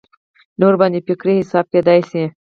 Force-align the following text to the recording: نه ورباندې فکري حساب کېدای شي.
نه 0.59 0.63
ورباندې 0.67 0.99
فکري 1.07 1.33
حساب 1.41 1.65
کېدای 1.73 1.99
شي. 2.09 2.23